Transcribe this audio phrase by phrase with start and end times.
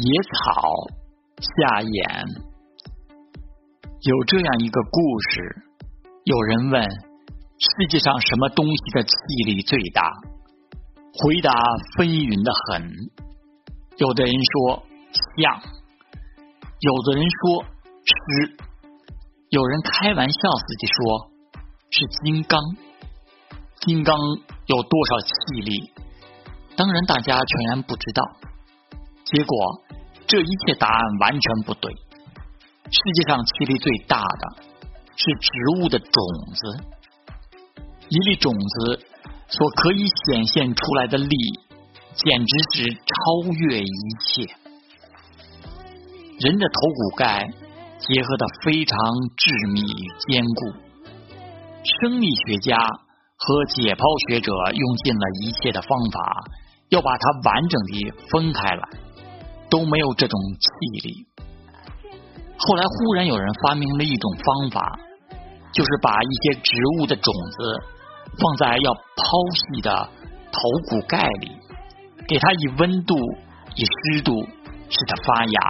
[0.00, 0.88] 野草
[1.36, 2.26] 下眼。
[4.00, 5.66] 有这样一个故事，
[6.24, 9.12] 有人问世界上什么东西的气
[9.44, 10.02] 力最大？
[11.12, 11.52] 回答
[11.98, 12.88] 纷纭的很。
[13.98, 14.82] 有的人说
[15.36, 15.60] 象，
[16.80, 17.64] 有的人说
[18.02, 18.56] 狮，
[19.50, 21.30] 有人开玩笑似的说
[21.90, 22.58] 是金刚。
[23.80, 24.16] 金刚
[24.64, 25.92] 有多少气力？
[26.74, 28.22] 当然，大家全然不知道。
[29.32, 29.82] 结果，
[30.26, 31.92] 这一切答案完全不对。
[31.92, 34.62] 世界上气力最大的
[35.16, 36.10] 是植物的种
[36.54, 36.84] 子，
[38.08, 39.06] 一粒种子
[39.48, 41.36] 所可以显现出来的力，
[42.14, 43.86] 简直是超越一
[44.20, 44.52] 切。
[46.40, 47.46] 人的头骨盖
[47.98, 48.98] 结合的非常
[49.36, 50.72] 致密与坚固，
[52.00, 52.76] 生理学家
[53.36, 56.44] 和解剖学者用尽了一切的方法，
[56.88, 58.88] 要把它完整的分开来。
[59.70, 60.68] 都没有这种气
[61.08, 61.26] 力。
[62.58, 64.98] 后来忽然有人发明了一种方法，
[65.72, 67.56] 就是把一些植物的种子
[68.36, 69.24] 放在要剖
[69.56, 69.90] 析的
[70.52, 71.56] 头骨盖里，
[72.28, 73.16] 给它以温度、
[73.76, 74.34] 以湿度，
[74.90, 75.60] 使它发芽。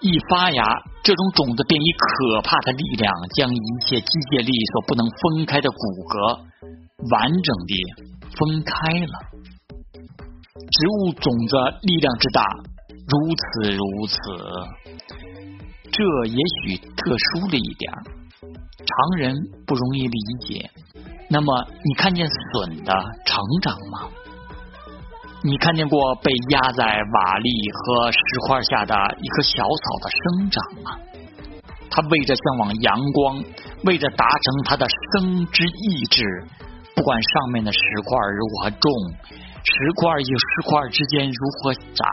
[0.00, 0.62] 一发芽，
[1.02, 6.36] 这种种子便以可怕的力量，将一切机械力所不能分开的骨骼
[7.08, 7.72] 完整地
[8.36, 9.14] 分开了。
[10.52, 12.44] 植物种子力量之大。
[13.06, 14.16] 如此如此，
[15.92, 17.92] 这也许特殊了一点
[18.78, 20.70] 常人不容易理解。
[21.28, 22.92] 那么，你看见笋的
[23.26, 24.08] 成长吗？
[25.42, 27.46] 你看见过被压在瓦砾
[27.76, 30.96] 和石块下的一棵小草的生长吗？
[31.90, 33.44] 它为着向往阳光，
[33.84, 36.24] 为着达成它的生之意志，
[36.96, 38.90] 不管上面的石块如何重，
[39.60, 42.04] 石块与石块之间如何窄。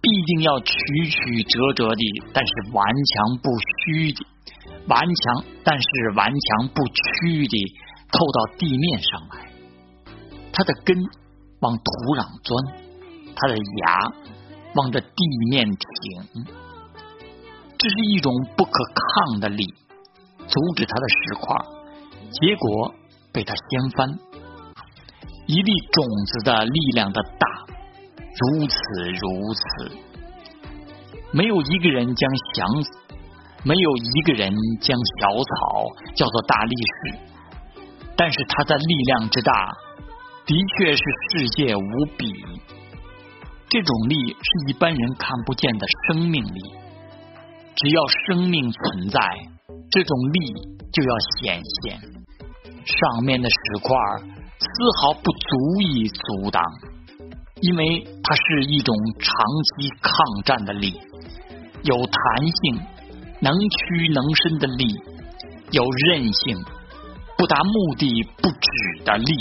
[0.00, 0.74] 必定要曲
[1.10, 4.26] 曲折折的，但是顽强不屈的，
[4.86, 7.56] 顽强但是顽强不屈的
[8.12, 9.50] 透到地面上来。
[10.52, 10.96] 它的根
[11.60, 11.82] 往土
[12.16, 12.48] 壤钻，
[13.36, 14.12] 它的芽
[14.74, 15.08] 往着地
[15.50, 16.44] 面挺。
[17.76, 19.64] 这是一种不可抗的力，
[20.46, 21.56] 阻止它的石块，
[22.30, 22.94] 结果
[23.32, 24.18] 被它掀翻。
[25.46, 27.67] 一粒种子的力量的大。
[28.40, 28.76] 如此
[29.10, 29.62] 如此，
[31.32, 32.90] 没有一个人将想死，
[33.64, 37.18] 没有一个人将小草叫做大力士。
[38.16, 39.52] 但是它的力量之大，
[40.46, 42.32] 的确是世界无比。
[43.68, 46.60] 这种力是一般人看不见的生命力。
[47.74, 49.20] 只要生命存在，
[49.90, 50.54] 这种力
[50.92, 52.00] 就要显现。
[52.84, 53.96] 上面的石块
[54.58, 54.66] 丝
[55.00, 56.62] 毫不足以阻挡。
[57.60, 60.92] 因为它是一种长期抗战的力，
[61.82, 62.80] 有弹性、
[63.40, 64.86] 能屈能伸的力，
[65.72, 66.56] 有韧性、
[67.36, 69.34] 不达目的不止的力。